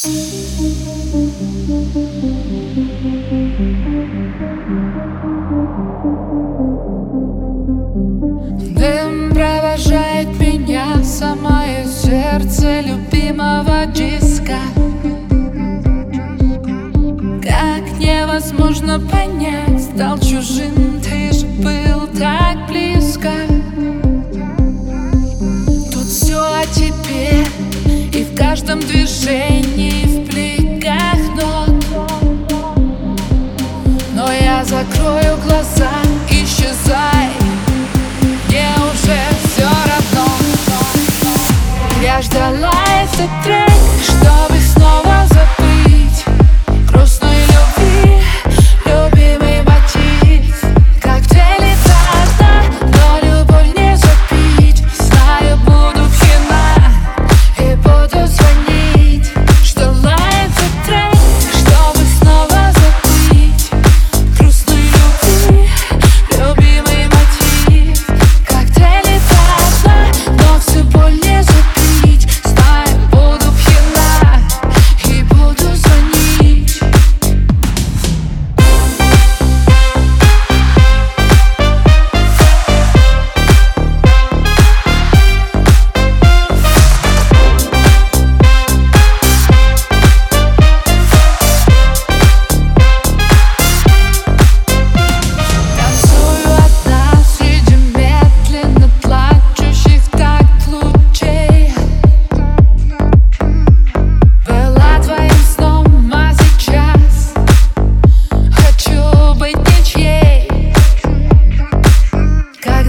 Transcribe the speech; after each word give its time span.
Дым 0.00 0.12
провожает 9.34 10.28
меня 10.38 10.94
в 10.98 11.04
самое 11.04 11.84
сердце 11.84 12.82
любимого 12.82 13.86
диска. 13.86 14.60
Как 17.42 17.82
невозможно 17.98 19.00
понять, 19.00 19.82
стал 19.82 20.16
чужим, 20.20 21.00
ты 21.02 21.32
же 21.32 21.46
был 21.46 22.06
так 22.16 22.68
близко. 22.68 23.32
Тут 25.90 26.04
все 26.04 26.38
о 26.38 26.64
тебе 26.72 27.44
и 28.18 28.24
в 28.24 28.34
каждом 28.34 28.80
движении, 28.80 29.77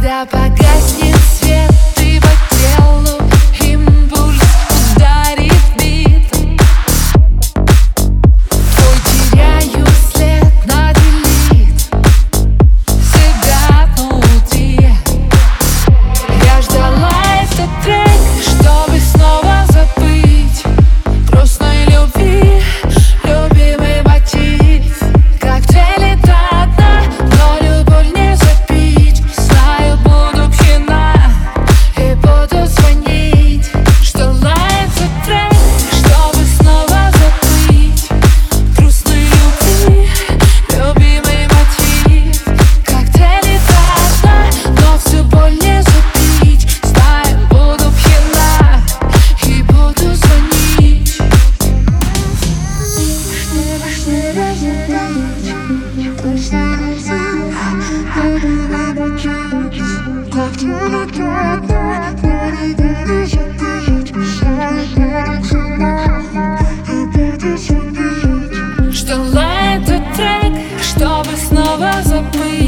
когда 0.09 0.25
погаснет 0.25 1.08
Что 68.91 69.16
лает 69.34 69.85
трек, 70.16 70.53
чтобы 70.81 71.35
снова 71.38 71.91
забыть 72.03 72.59